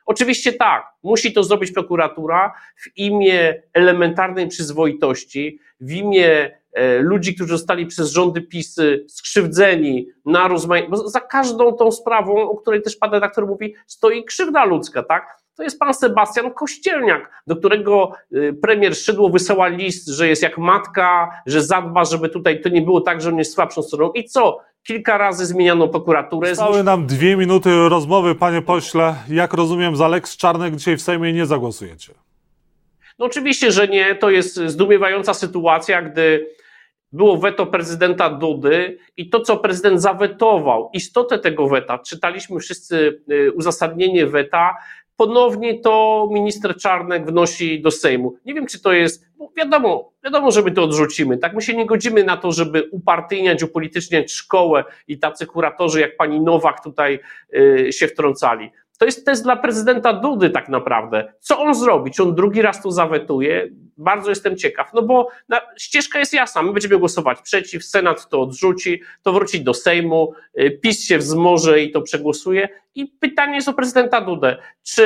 Oczywiście 0.05 0.53
tak, 0.53 0.93
musi 1.03 1.33
to 1.33 1.43
zrobić 1.43 1.71
prokuratura 1.71 2.53
w 2.75 2.97
imię 2.97 3.63
elementarnej 3.73 4.47
przyzwoitości, 4.47 5.59
w 5.79 5.91
imię 5.91 6.57
e, 6.73 6.97
ludzi, 6.99 7.35
którzy 7.35 7.49
zostali 7.49 7.85
przez 7.85 8.11
rządy 8.11 8.41
PiSy 8.41 9.05
skrzywdzeni 9.07 10.07
na 10.25 10.47
rozmaite, 10.47 10.89
bo 10.89 10.97
za 11.09 11.19
każdą 11.19 11.73
tą 11.73 11.91
sprawą, 11.91 12.49
o 12.49 12.57
której 12.57 12.81
też 12.81 12.95
pan 12.95 13.11
redaktor 13.11 13.47
mówi, 13.47 13.75
stoi 13.87 14.25
krzywda 14.25 14.65
ludzka, 14.65 15.03
tak? 15.03 15.45
To 15.55 15.63
jest 15.63 15.79
pan 15.79 15.93
Sebastian 15.93 16.53
Kościelniak, 16.53 17.43
do 17.47 17.55
którego 17.55 18.11
e, 18.31 18.53
premier 18.53 18.95
Szydło 18.95 19.29
wysyła 19.29 19.67
list, 19.67 20.07
że 20.07 20.27
jest 20.27 20.43
jak 20.43 20.57
matka, 20.57 21.29
że 21.45 21.61
zadba, 21.61 22.05
żeby 22.05 22.29
tutaj 22.29 22.61
to 22.61 22.69
nie 22.69 22.81
było 22.81 23.01
tak, 23.01 23.21
że 23.21 23.29
on 23.29 23.37
jest 23.37 23.53
słabszą 23.53 23.81
stroną. 23.83 24.11
I 24.11 24.23
co? 24.23 24.59
Kilka 24.87 25.17
razy 25.17 25.45
zmieniano 25.45 25.87
prokuraturę. 25.87 26.55
Zostały 26.55 26.83
nam 26.83 27.05
dwie 27.05 27.35
minuty 27.35 27.89
rozmowy, 27.89 28.35
panie 28.35 28.61
pośle. 28.61 29.15
Jak 29.29 29.53
rozumiem, 29.53 29.95
za 29.95 30.07
Lex 30.07 30.37
Czarnek 30.37 30.75
dzisiaj 30.75 30.97
w 30.97 31.01
Sejmie 31.01 31.33
nie 31.33 31.45
zagłosujecie. 31.45 32.13
No 33.19 33.25
oczywiście, 33.25 33.71
że 33.71 33.87
nie. 33.87 34.15
To 34.15 34.29
jest 34.29 34.55
zdumiewająca 34.55 35.33
sytuacja, 35.33 36.01
gdy 36.01 36.49
było 37.11 37.37
weto 37.37 37.65
prezydenta 37.65 38.29
Dudy 38.29 38.97
i 39.17 39.29
to, 39.29 39.39
co 39.39 39.57
prezydent 39.57 40.01
zawetował, 40.01 40.89
istotę 40.93 41.39
tego 41.39 41.67
weta, 41.67 41.99
czytaliśmy 41.99 42.59
wszyscy 42.59 43.21
y, 43.31 43.51
uzasadnienie 43.51 44.27
weta, 44.27 44.75
ponownie 45.17 45.79
to 45.79 46.27
minister 46.31 46.77
Czarnek 46.77 47.25
wnosi 47.25 47.81
do 47.81 47.91
Sejmu. 47.91 48.35
Nie 48.45 48.53
wiem, 48.53 48.65
czy 48.65 48.81
to 48.81 48.93
jest, 48.93 49.25
bo 49.37 49.51
wiadomo, 49.57 50.11
wiadomo, 50.23 50.51
że 50.51 50.61
my 50.61 50.71
to 50.71 50.83
odrzucimy. 50.83 51.37
Tak, 51.37 51.53
my 51.53 51.61
się 51.61 51.73
nie 51.73 51.85
godzimy 51.85 52.23
na 52.23 52.37
to, 52.37 52.51
żeby 52.51 52.89
upartyjniać, 52.91 53.63
upolityczniać 53.63 54.31
szkołę 54.31 54.83
i 55.07 55.19
tacy 55.19 55.45
kuratorzy 55.45 56.01
jak 56.01 56.17
pani 56.17 56.41
Nowak 56.41 56.83
tutaj 56.83 57.19
yy, 57.51 57.93
się 57.93 58.07
wtrącali. 58.07 58.71
To 58.97 59.05
jest 59.05 59.25
test 59.25 59.43
dla 59.43 59.55
prezydenta 59.55 60.13
Dudy 60.13 60.49
tak 60.49 60.69
naprawdę. 60.69 61.33
Co 61.39 61.59
on 61.59 61.75
zrobi? 61.75 62.11
Czy 62.11 62.23
on 62.23 62.35
drugi 62.35 62.61
raz 62.61 62.81
to 62.81 62.91
zawetuje? 62.91 63.69
Bardzo 63.97 64.29
jestem 64.29 64.57
ciekaw, 64.57 64.93
no 64.93 65.01
bo 65.01 65.27
na, 65.49 65.61
ścieżka 65.77 66.19
jest 66.19 66.33
jasna. 66.33 66.61
My 66.61 66.73
będziemy 66.73 66.97
głosować 66.97 67.41
przeciw, 67.41 67.85
Senat 67.85 68.29
to 68.29 68.41
odrzuci, 68.41 69.01
to 69.21 69.33
wróci 69.33 69.63
do 69.63 69.73
Sejmu, 69.73 70.33
y, 70.59 70.79
PiS 70.83 71.07
się 71.07 71.17
wzmoże 71.17 71.81
i 71.81 71.91
to 71.91 72.01
przegłosuje. 72.01 72.69
I 72.95 73.07
pytanie 73.07 73.55
jest 73.55 73.67
o 73.67 73.73
prezydenta 73.73 74.21
Dudę. 74.21 74.57
Czy 74.83 75.03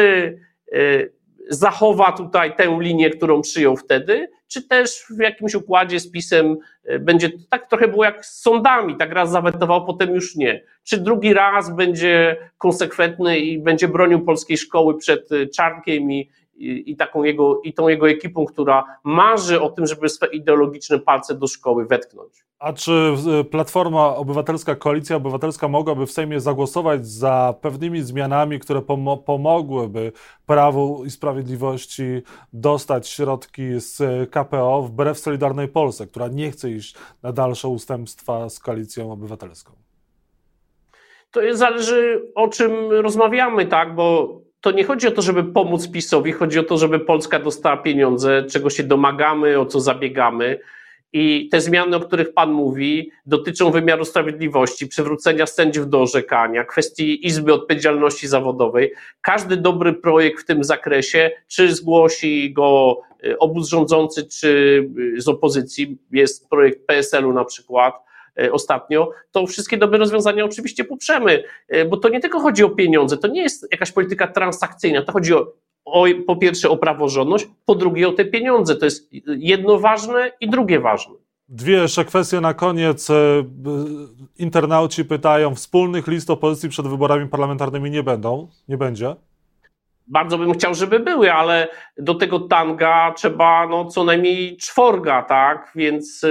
y, 0.74 1.18
zachowa 1.50 2.12
tutaj 2.12 2.55
tę 2.55 2.77
linię, 2.79 3.10
którą 3.10 3.41
przyjął 3.41 3.77
wtedy, 3.77 4.29
czy 4.48 4.67
też 4.67 5.05
w 5.10 5.19
jakimś 5.19 5.55
układzie 5.55 6.00
z 6.00 6.12
pisem 6.12 6.58
e, 6.86 7.00
będzie, 7.00 7.29
tak 7.50 7.69
trochę 7.69 7.88
było 7.88 8.03
jak 8.03 8.25
z 8.25 8.41
sądami, 8.41 8.98
tak 8.98 9.12
raz 9.12 9.31
zawetował, 9.31 9.86
potem 9.86 10.15
już 10.15 10.36
nie. 10.36 10.63
Czy 10.84 10.98
drugi 10.98 11.34
raz 11.34 11.75
będzie 11.75 12.38
konsekwentny 12.58 13.39
i 13.39 13.60
będzie 13.60 13.88
bronił 13.88 14.25
polskiej 14.25 14.58
szkoły 14.58 14.98
przed 14.98 15.31
e, 15.31 15.48
Czarnkiem 15.48 16.12
i, 16.12 16.29
i, 16.60 16.92
i, 16.92 16.96
taką 16.96 17.24
jego, 17.24 17.62
i 17.62 17.74
tą 17.74 17.88
jego 17.88 18.10
ekipą, 18.10 18.46
która 18.46 18.84
marzy 19.04 19.62
o 19.62 19.70
tym, 19.70 19.88
żeby 19.88 20.10
swe 20.10 20.28
ideologiczne 20.28 21.00
palce 21.00 21.36
do 21.36 21.48
szkoły 21.48 21.86
wetknąć. 21.86 22.34
A 22.60 22.74
czy 22.74 23.13
y, 23.42 23.44
Platforma 23.44 24.16
Obywatelska, 24.16 24.75
Koalicja 24.75 25.16
Obywatelska 25.16 25.68
mogłaby 25.68 26.06
w 26.06 26.12
Sejmie 26.12 26.39
zagłosować 26.39 27.08
za 27.08 27.56
pewnymi 27.62 28.01
zmianami, 28.01 28.60
które 28.60 28.82
pom 28.82 29.06
pomogłyby 29.25 30.12
Prawu 30.46 31.06
i 31.06 31.12
Sprawiedliwości 31.12 32.22
dostać 32.54 33.10
środki 33.10 33.63
z 33.78 34.30
KPO 34.32 34.82
wbrew 34.82 35.20
Solidarnej 35.20 35.68
Polsce, 35.68 36.08
która 36.08 36.28
nie 36.28 36.51
chce 36.51 36.72
iść 36.72 36.96
na 37.24 37.32
dalsze 37.32 37.68
ustępstwa 37.68 38.50
z 38.50 38.60
Koalicją 38.60 39.12
Obywatelską? 39.12 39.72
To 41.32 41.42
jest, 41.42 41.60
zależy 41.60 42.32
o 42.36 42.48
czym 42.48 42.92
rozmawiamy, 42.92 43.66
tak, 43.66 43.96
bo 43.96 44.30
to 44.62 44.72
nie 44.72 44.84
chodzi 44.84 45.08
o 45.08 45.12
to, 45.12 45.22
żeby 45.22 45.44
pomóc 45.44 45.92
PiSowi, 45.92 46.32
chodzi 46.32 46.60
o 46.60 46.63
to, 46.63 46.78
żeby 46.78 47.00
Polska 47.00 47.39
dostała 47.39 47.78
pieniądze, 47.78 48.44
czego 48.51 48.70
się 48.70 48.84
domagamy, 48.84 49.60
o 49.60 49.66
co 49.66 49.80
zabiegamy. 49.80 50.60
I 51.13 51.50
te 51.51 51.62
zmiany, 51.62 51.96
o 51.96 52.00
których 52.00 52.34
Pan 52.34 52.51
mówi, 52.51 53.12
dotyczą 53.25 53.72
wymiaru 53.72 54.06
sprawiedliwości, 54.06 54.88
przywrócenia 54.88 55.46
sędziów 55.46 55.89
do 55.89 56.01
orzekania, 56.01 56.63
kwestii 56.63 57.28
Izby 57.28 57.54
Odpowiedzialności 57.54 58.28
Zawodowej. 58.28 58.94
Każdy 59.22 59.58
dobry 59.58 59.94
projekt 59.94 60.44
w 60.44 60.46
tym 60.46 60.63
zakresie, 60.63 61.32
czy 61.48 61.75
zgłosi 61.75 62.54
go 62.54 63.01
y, 63.25 63.38
obóz 63.38 63.70
rządzący, 63.70 64.28
czy 64.28 64.50
y, 65.18 65.22
z 65.22 65.28
opozycji, 65.28 65.98
jest 66.12 66.50
projekt 66.50 66.86
PSL-u 66.86 67.34
na 67.34 67.46
przykład, 67.46 68.09
ostatnio, 68.51 69.12
to 69.31 69.48
wszystkie 69.48 69.77
dobre 69.77 70.00
rozwiązania 70.00 70.46
oczywiście 70.46 70.84
poprzemy, 70.84 71.43
bo 71.89 71.98
to 71.98 72.10
nie 72.10 72.19
tylko 72.19 72.39
chodzi 72.39 72.63
o 72.63 72.69
pieniądze, 72.69 73.17
to 73.17 73.27
nie 73.27 73.41
jest 73.41 73.67
jakaś 73.72 73.91
polityka 73.91 74.27
transakcyjna, 74.27 75.01
to 75.01 75.12
chodzi 75.12 75.34
o 75.34 75.53
o, 75.91 76.05
po 76.27 76.36
pierwsze 76.36 76.69
o 76.69 76.77
praworządność, 76.77 77.48
po 77.65 77.75
drugie 77.75 78.08
o 78.08 78.12
te 78.12 78.25
pieniądze. 78.25 78.75
To 78.75 78.86
jest 78.86 79.10
jedno 79.27 79.79
ważne 79.79 80.31
i 80.41 80.50
drugie 80.50 80.79
ważne. 80.79 81.13
Dwie 81.50 81.74
jeszcze 81.74 82.05
kwestie 82.05 82.41
na 82.41 82.53
koniec. 82.53 83.10
E, 83.10 83.13
internauci 84.39 85.05
pytają, 85.05 85.55
wspólnych 85.55 86.08
list 86.08 86.29
opozycji 86.29 86.69
przed 86.69 86.88
wyborami 86.88 87.27
parlamentarnymi 87.27 87.91
nie 87.91 88.03
będą, 88.03 88.48
nie 88.67 88.77
będzie? 88.77 89.15
Bardzo 90.08 90.38
bym 90.38 90.53
chciał, 90.53 90.74
żeby 90.74 91.00
były, 91.00 91.34
ale 91.34 91.67
do 91.98 92.15
tego 92.15 92.39
tanga 92.39 93.13
trzeba 93.15 93.67
no, 93.67 93.86
co 93.86 94.03
najmniej 94.03 94.58
czworga, 94.58 95.24
tak? 95.24 95.72
Więc 95.75 96.25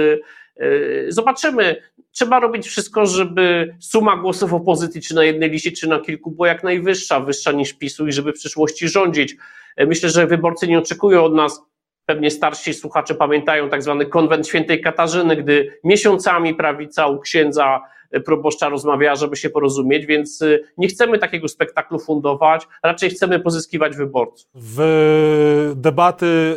zobaczymy. 1.07 1.81
Trzeba 2.11 2.39
robić 2.39 2.67
wszystko, 2.67 3.05
żeby 3.05 3.75
suma 3.79 4.17
głosów 4.17 4.53
opozycji, 4.53 5.01
czy 5.01 5.15
na 5.15 5.23
jednej 5.23 5.49
liście, 5.49 5.71
czy 5.71 5.87
na 5.87 5.99
kilku, 5.99 6.31
była 6.31 6.47
jak 6.47 6.63
najwyższa, 6.63 7.19
wyższa 7.19 7.51
niż 7.51 7.73
PiSu 7.73 8.07
i 8.07 8.11
żeby 8.11 8.31
w 8.31 8.35
przyszłości 8.35 8.87
rządzić. 8.87 9.35
E, 9.75 9.85
myślę, 9.85 10.09
że 10.09 10.27
wyborcy 10.27 10.67
nie 10.67 10.79
oczekują 10.79 11.23
od 11.23 11.33
nas, 11.33 11.61
pewnie 12.05 12.31
starsi 12.31 12.73
słuchacze 12.73 13.15
pamiętają 13.15 13.69
tak 13.69 13.83
zwany 13.83 14.05
konwent 14.05 14.47
świętej 14.47 14.81
Katarzyny, 14.81 15.35
gdy 15.35 15.79
miesiącami 15.83 16.55
prawica 16.55 17.07
u 17.07 17.19
księdza 17.19 17.81
proboszcza 18.25 18.69
rozmawiała, 18.69 19.15
żeby 19.15 19.35
się 19.35 19.49
porozumieć, 19.49 20.05
więc 20.05 20.43
nie 20.77 20.87
chcemy 20.87 21.19
takiego 21.19 21.47
spektaklu 21.47 21.99
fundować, 21.99 22.67
raczej 22.83 23.09
chcemy 23.09 23.39
pozyskiwać 23.39 23.95
wyborców. 23.95 24.49
W 24.55 25.73
debaty 25.75 26.55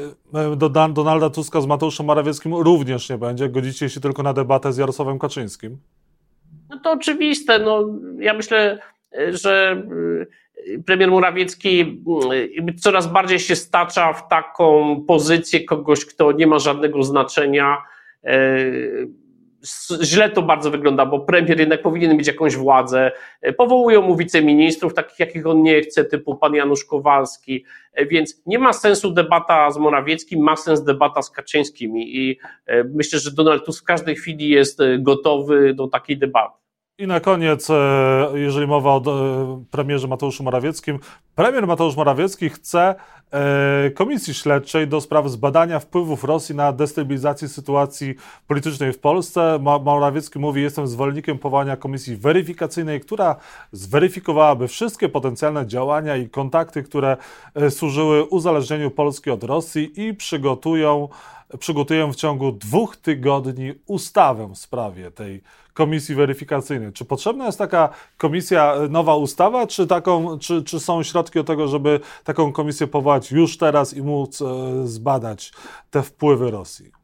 do 0.56 0.68
Donalda 0.68 1.30
Tuska 1.30 1.61
z 1.61 1.66
Mateuszem 1.66 2.06
Morawieckim 2.06 2.54
również 2.54 3.11
nie 3.11 3.18
będzie. 3.18 3.49
Godzicie 3.49 3.88
się 3.88 4.00
tylko 4.00 4.23
na 4.23 4.32
debatę 4.32 4.73
z 4.73 4.78
Jarosławem 4.78 5.18
Kaczyńskim? 5.18 5.78
No 6.71 6.78
to 6.78 6.92
oczywiste. 6.92 7.59
No, 7.59 7.88
ja 8.18 8.35
myślę, 8.35 8.78
że 9.30 9.82
premier 10.87 11.11
Morawiecki 11.11 12.02
coraz 12.80 13.06
bardziej 13.06 13.38
się 13.38 13.56
stacza 13.56 14.12
w 14.12 14.28
taką 14.28 14.97
pozycję 15.09 15.64
kogoś, 15.64 16.04
kto 16.04 16.32
nie 16.32 16.47
ma 16.47 16.59
żadnego 16.59 17.02
znaczenia 17.02 17.76
źle 20.02 20.31
to 20.31 20.42
bardzo 20.42 20.71
wygląda, 20.71 21.07
bo 21.07 21.21
premier 21.21 21.61
jednak 21.61 21.83
powinien 21.83 22.16
mieć 22.16 22.26
jakąś 22.26 22.57
władzę. 22.57 23.12
Powołują 23.57 24.02
mu 24.02 24.16
wiceministrów, 24.16 24.95
takich 24.95 25.19
jakich 25.19 25.47
on 25.47 25.62
nie 25.62 25.81
chce, 25.81 26.04
typu 26.04 26.37
pan 26.37 26.54
Janusz 26.54 26.85
Kowalski, 26.85 27.64
więc 28.11 28.42
nie 28.47 28.59
ma 28.59 28.73
sensu 28.73 29.11
debata 29.11 29.71
z 29.71 29.78
Morawieckim, 29.78 30.42
ma 30.42 30.57
sens 30.57 30.85
debata 30.85 31.23
z 31.23 31.31
Kaczyńskim 31.31 31.99
i 31.99 32.38
e, 32.66 32.85
myślę, 32.85 33.19
że 33.19 33.31
Donald 33.31 33.64
Tusk 33.64 33.83
w 33.83 33.87
każdej 33.87 34.16
chwili 34.16 34.49
jest 34.49 34.81
e, 34.81 34.99
gotowy 34.99 35.75
do 35.75 35.88
takiej 35.88 36.19
debaty. 36.19 36.62
I 36.99 37.06
na 37.06 37.20
koniec, 37.20 37.70
e, 37.70 37.75
jeżeli 38.34 38.66
mowa 38.66 38.90
o 38.90 38.99
e, 38.99 39.64
premierze 39.70 40.08
Mateuszu 40.08 40.42
Morawieckim, 40.42 40.99
premier 41.34 41.66
Mateusz 41.66 41.96
Morawiecki 41.96 42.49
chce 42.49 42.94
e, 43.32 43.90
komisji 43.90 44.34
śledczej 44.34 44.88
do 44.88 45.00
spraw 45.00 45.28
zbadania 45.28 45.78
wpływów 45.78 46.25
Rosji 46.25 46.54
na 46.54 46.72
destabilizację 46.72 47.49
sytuacji 47.49 48.14
politycznej 48.46 48.92
w 48.92 48.99
Polsce. 48.99 49.58
Morawiecki 49.84 50.38
mówi, 50.38 50.62
jestem 50.62 50.87
zwolennikiem 50.87 51.38
powołania 51.38 51.76
komisji 51.76 52.16
weryfikacyjnej, 52.16 53.00
która 53.00 53.37
zweryfikowałaby 53.72 54.68
wszystkie 54.68 55.08
potencjalne 55.08 55.66
działania 55.66 56.16
i 56.16 56.28
kontakty, 56.28 56.82
które 56.82 57.16
służyły 57.70 58.25
uzależnieniu 58.25 58.90
Polski 58.90 59.30
od 59.30 59.44
Rosji 59.44 60.08
i 60.08 60.14
przygotują 60.14 61.08
przygotują 61.58 62.12
w 62.12 62.16
ciągu 62.16 62.52
dwóch 62.52 62.96
tygodni 62.96 63.72
ustawę 63.87 64.49
w 64.49 64.58
sprawie 64.58 65.11
tej 65.11 65.42
komisji 65.75 66.14
weryfikacyjnej. 66.14 66.93
Czy 66.93 67.05
potrzebna 67.05 67.47
jest 67.47 67.59
taka 67.59 67.88
komisja, 68.17 68.75
nowa 68.91 69.17
ustawa, 69.17 69.67
czy, 69.67 69.87
taką, 69.87 70.38
czy, 70.38 70.62
czy 70.62 70.81
są 70.81 71.02
środki 71.02 71.38
do 71.38 71.45
tego, 71.45 71.69
żeby 71.69 72.00
taką 72.25 72.52
komisję 72.52 72.87
powołać 72.87 73.31
już 73.31 73.59
teraz 73.59 73.95
i 73.95 74.02
móc 74.02 74.43
e, 74.43 74.47
zbadać 74.87 75.52
te 75.91 76.02
wpływy 76.02 76.50
Rosji? 76.50 77.02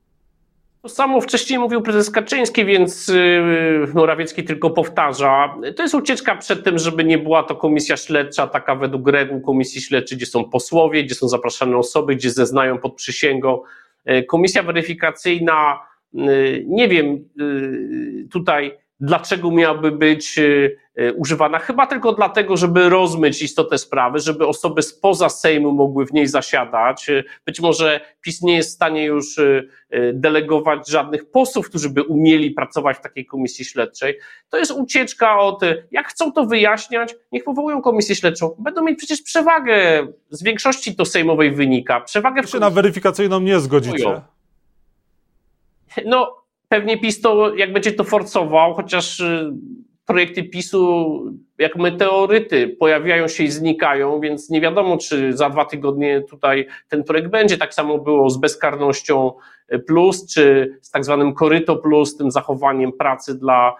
To 0.83 0.89
samo 0.89 1.21
wcześniej 1.21 1.59
mówił 1.59 1.83
prezes 1.83 2.11
Kaczyński, 2.11 2.65
więc 2.65 3.09
y, 3.09 3.89
Morawiecki 3.95 4.45
tylko 4.45 4.71
powtarza. 4.71 5.55
To 5.77 5.83
jest 5.83 5.95
ucieczka 5.95 6.37
przed 6.37 6.65
tym, 6.65 6.79
żeby 6.79 7.05
nie 7.05 7.19
była 7.19 7.43
to 7.43 7.57
komisja 7.57 7.97
śledcza, 7.97 8.47
taka 8.47 8.75
według 8.75 9.09
reguł 9.09 9.41
komisji 9.41 9.81
śledczej, 9.81 10.19
gdzie 10.19 10.27
są 10.27 10.45
posłowie, 10.45 11.05
gdzie 11.05 11.15
są 11.15 11.29
zapraszane 11.29 11.77
osoby, 11.77 12.17
gdzie 12.17 12.31
zeznają 12.31 12.79
pod 12.79 12.95
przysięgą. 12.95 13.61
E, 14.05 14.23
komisja 14.23 14.63
weryfikacyjna, 14.63 15.75
e, 15.75 15.88
nie 16.67 16.89
wiem 16.89 17.07
e, 17.07 18.29
tutaj 18.29 18.79
dlaczego 19.01 19.51
miałaby 19.51 19.93
być 19.93 20.41
używana. 21.17 21.59
Chyba 21.59 21.87
tylko 21.87 22.13
dlatego, 22.13 22.57
żeby 22.57 22.89
rozmyć 22.89 23.43
istotę 23.43 23.79
sprawy, 23.79 24.19
żeby 24.19 24.47
osoby 24.47 24.83
spoza 24.83 25.29
Sejmu 25.29 25.73
mogły 25.73 26.07
w 26.07 26.13
niej 26.13 26.27
zasiadać. 26.27 27.07
Być 27.47 27.61
może 27.61 28.01
PiS 28.21 28.43
nie 28.43 28.57
jest 28.57 28.71
w 28.71 28.73
stanie 28.73 29.05
już 29.05 29.41
delegować 30.13 30.89
żadnych 30.89 31.31
posłów, 31.31 31.69
którzy 31.69 31.91
by 31.91 32.03
umieli 32.03 32.51
pracować 32.51 32.97
w 32.97 33.01
takiej 33.01 33.27
komisji 33.27 33.65
śledczej. 33.65 34.19
To 34.49 34.59
jest 34.59 34.73
ucieczka 34.73 35.39
od, 35.39 35.61
jak 35.91 36.09
chcą 36.09 36.33
to 36.33 36.47
wyjaśniać, 36.47 37.15
niech 37.33 37.45
powołują 37.45 37.83
komisję 37.83 38.15
śledczą. 38.15 38.57
Będą 38.59 38.85
mieć 38.85 38.99
przecież 38.99 39.23
przewagę, 39.23 40.07
z 40.31 40.43
większości 40.43 40.97
to 40.97 41.05
sejmowej 41.05 41.51
wynika. 41.51 42.01
Przewagę 42.01 42.47
się 42.47 42.59
na 42.59 42.71
weryfikacyjną 42.71 43.41
nie 43.41 43.61
zgodzicie? 43.61 44.21
No, 46.07 46.37
pewnie 46.69 46.99
PiS 46.99 47.21
to, 47.21 47.55
jak 47.55 47.73
będzie 47.73 47.93
to 47.93 48.05
forcował, 48.05 48.75
chociaż 48.75 49.21
y, 49.21 49.53
projekty 50.07 50.45
PiSu 50.45 51.25
jak 51.59 51.77
meteoryty 51.77 52.69
pojawiają 52.69 53.29
się 53.29 53.45
i 53.45 53.51
znikają, 53.51 54.21
więc 54.21 54.51
nie 54.51 54.61
wiadomo, 54.61 54.97
czy 54.97 55.33
za 55.33 55.51
dwa 55.51 55.65
tygodnie 55.65 56.21
tutaj 56.21 56.67
ten 56.89 57.05
projekt 57.05 57.31
będzie. 57.31 57.59
Tak 57.59 57.75
samo 57.75 57.99
było 57.99 58.31
z 58.31 58.37
bezkarnością 58.37 59.33
plus, 59.87 60.35
czy 60.35 60.77
z 60.83 60.91
tak 60.91 61.05
zwanym 61.05 61.35
koryto 61.35 61.77
plus, 61.77 62.17
tym 62.17 62.31
zachowaniem 62.31 62.93
pracy 62.93 63.39
dla 63.39 63.75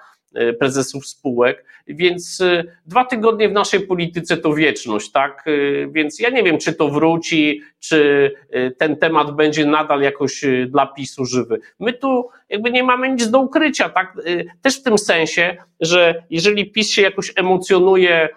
prezesów 0.59 1.07
spółek, 1.07 1.65
więc 1.87 2.41
e, 2.41 2.65
dwa 2.87 3.05
tygodnie 3.05 3.49
w 3.49 3.53
naszej 3.53 3.81
polityce 3.81 4.37
to 4.37 4.55
wieczność, 4.55 5.11
tak? 5.11 5.45
E, 5.47 5.53
więc 5.91 6.21
ja 6.21 6.31
nie 6.31 6.43
wiem, 6.43 6.59
czy 6.59 6.73
to 6.73 6.89
wróci, 6.89 7.63
czy 7.79 8.31
ten 8.79 8.97
temat 8.97 9.37
będzie 9.37 9.67
nadal 9.67 10.01
jakoś 10.01 10.45
dla 10.67 10.87
PiSu 10.87 11.25
żywy. 11.25 11.61
My 11.81 11.93
tu 11.93 12.29
jakby 12.49 12.71
nie 12.71 12.83
mamy 12.85 13.11
nic 13.11 13.31
do 13.31 13.39
ukrycia, 13.39 13.89
tak? 13.89 14.17
Też 14.63 14.81
w 14.81 14.83
tym 14.83 14.99
sensie, 14.99 15.57
że 15.81 16.23
jeżeli 16.31 16.73
PiS 16.73 16.91
się 16.91 17.03
jakoś 17.03 17.33
emocjonuje 17.37 18.29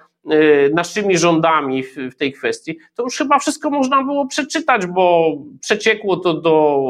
naszymi 0.74 1.18
rządami 1.18 1.84
w, 1.84 2.16
tej 2.18 2.34
kwestii, 2.34 2.78
to 2.96 3.04
już 3.04 3.18
chyba 3.18 3.40
wszystko 3.40 3.70
można 3.70 4.04
było 4.04 4.28
przeczytać, 4.28 4.86
bo 4.86 5.38
przeciekło 5.62 6.18
to 6.18 6.34
do 6.34 6.88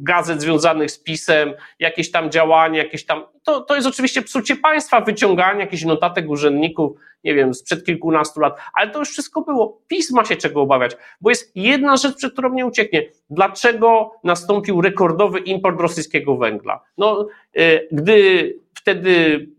gazet 0.00 0.40
związanych 0.40 0.90
z 0.90 0.98
PiSem, 0.98 1.54
jakieś 1.78 2.10
tam 2.10 2.30
działania, 2.30 2.78
jakieś 2.78 3.06
tam. 3.06 3.24
To, 3.42 3.60
to 3.60 3.74
jest 3.74 3.86
oczywiście 3.86 4.22
psucie 4.22 4.56
państwa, 4.56 5.00
wyciąganie 5.00 5.60
jakichś 5.60 5.84
notatek 5.84 6.30
urzędników, 6.30 6.98
nie 7.24 7.34
wiem, 7.34 7.54
sprzed 7.54 7.84
kilkunastu 7.84 8.40
lat, 8.40 8.58
ale 8.74 8.90
to 8.90 8.98
już 8.98 9.10
wszystko 9.10 9.42
było. 9.42 9.80
PiS 9.88 10.10
ma 10.10 10.24
się 10.24 10.36
czego 10.36 10.60
obawiać, 10.60 10.96
bo 11.20 11.30
jest 11.30 11.52
jedna 11.56 11.96
rzecz, 11.96 12.16
przed 12.16 12.32
którą 12.32 12.52
nie 12.52 12.66
ucieknie. 12.66 13.02
Dlaczego 13.30 14.12
nastąpił 14.24 14.80
rekordowy 14.80 15.38
import 15.38 15.80
rosyjskiego 15.80 16.36
węgla? 16.36 16.80
No, 16.98 17.26
yy, 17.54 17.88
gdy 17.92 18.54
wtedy 18.74 19.10
y, 19.10 19.55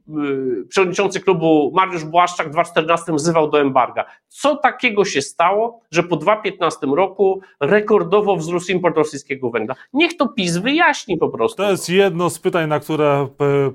przewodniczący 0.69 1.19
klubu 1.19 1.71
Mariusz 1.75 2.03
Błaszczak 2.03 2.47
w 2.47 2.51
2014 2.51 3.13
wzywał 3.13 3.49
do 3.49 3.61
embarga. 3.61 4.05
Co 4.27 4.55
takiego 4.55 5.05
się 5.05 5.21
stało, 5.21 5.79
że 5.91 6.03
po 6.03 6.15
2015 6.15 6.87
roku 6.87 7.41
rekordowo 7.59 8.35
wzrósł 8.35 8.71
import 8.71 8.97
rosyjskiego 8.97 9.49
węgla? 9.49 9.75
Niech 9.93 10.17
to 10.17 10.27
PiS 10.27 10.57
wyjaśni 10.57 11.17
po 11.17 11.29
prostu. 11.29 11.57
To 11.57 11.71
jest 11.71 11.89
jedno 11.89 12.29
z 12.29 12.39
pytań, 12.39 12.69
na 12.69 12.79
które 12.79 13.27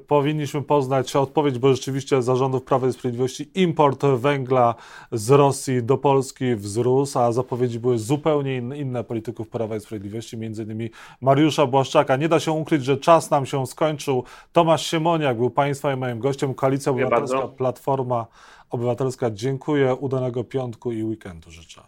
powinniśmy 0.06 0.62
poznać 0.62 1.16
odpowiedź, 1.16 1.58
bo 1.58 1.74
rzeczywiście 1.74 2.22
zarządów 2.22 2.64
Prawa 2.64 2.86
i 2.86 2.92
Sprawiedliwości 2.92 3.50
import 3.54 4.04
węgla 4.04 4.74
z 5.12 5.30
Rosji 5.30 5.82
do 5.82 5.98
Polski 5.98 6.56
wzrósł, 6.56 7.18
a 7.18 7.32
zapowiedzi 7.32 7.80
były 7.80 7.98
zupełnie 7.98 8.56
inne 8.56 9.04
polityków 9.04 9.48
Prawa 9.48 9.76
i 9.76 9.80
Sprawiedliwości, 9.80 10.38
między 10.38 10.62
innymi 10.62 10.90
Mariusza 11.20 11.66
Błaszczaka. 11.66 12.16
Nie 12.16 12.28
da 12.28 12.40
się 12.40 12.52
ukryć, 12.52 12.84
że 12.84 12.96
czas 12.96 13.30
nam 13.30 13.46
się 13.46 13.66
skończył. 13.66 14.24
Tomasz 14.52 14.86
Siemoniak 14.86 15.36
był 15.36 15.50
Państwa 15.50 15.92
i 15.92 15.96
moim 15.96 16.21
gościem. 16.22 16.54
Koalicja 16.54 16.92
Obywatelska, 16.92 17.48
Platforma 17.48 18.26
Obywatelska. 18.70 19.30
Dziękuję, 19.30 19.94
udanego 19.94 20.44
piątku 20.44 20.92
i 20.92 21.04
weekendu 21.04 21.50
życzę. 21.50 21.82